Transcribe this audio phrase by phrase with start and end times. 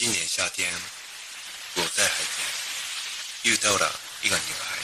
[0.00, 0.72] 今年夏天，
[1.74, 2.10] 我在海
[3.42, 4.78] 边遇到了一个女孩。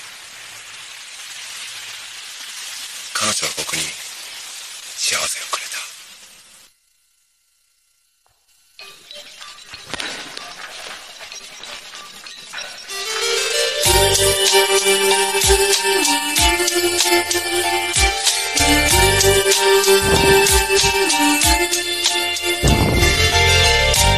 [3.13, 3.83] 彼女は仆に
[4.97, 5.79] 幸せをくれた。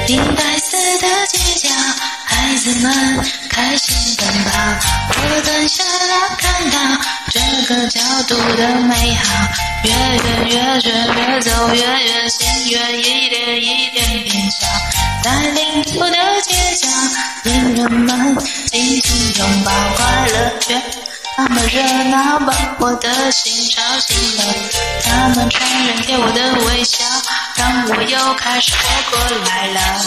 [0.08, 0.45] 银白色的街角，孩子
[2.86, 4.50] 们开心奔跑。
[5.08, 6.78] 我蹲下来看到
[7.30, 9.24] 这个角度的美好，
[9.84, 10.54] 越远越
[10.88, 14.66] 远，越走越远，心越一点一点变小。
[15.24, 16.88] 在领土的街角，
[17.42, 18.36] 恋人们
[18.70, 20.82] 紧紧拥抱，快乐越
[21.38, 24.44] 那么热闹，把我的心吵醒了。
[25.02, 27.04] 他们传染给我的微笑，
[27.56, 30.06] 让我又开始活过来了。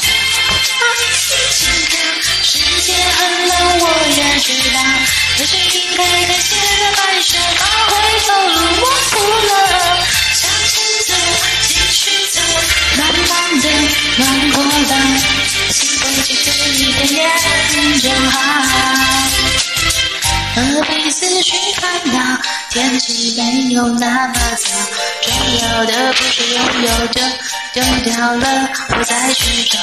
[17.99, 18.39] 就好。
[20.55, 22.37] 何必思绪烦恼，
[22.71, 24.67] 天气没有那么糟。
[25.21, 27.21] 重要的不是拥有着，
[27.73, 29.79] 丢掉了不再寻找。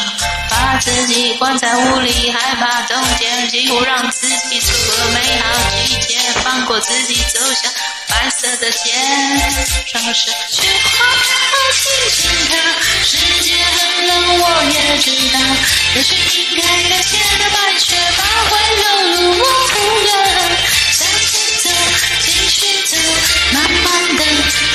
[0.50, 6.18] 把自己关在屋里，害怕冬天，几乎让自己错过美好季节。
[6.42, 7.72] 放过自己，走向
[8.08, 8.94] 白色的线，
[9.92, 12.54] 尝试去花好心情的。
[13.04, 15.38] 世界很冷，我也知道，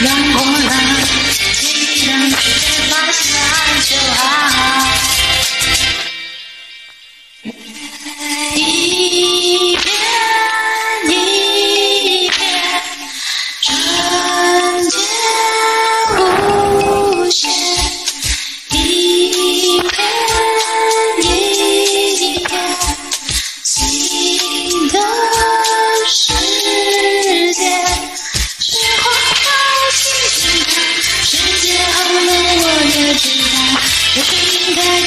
[0.05, 0.80] ยังคงแร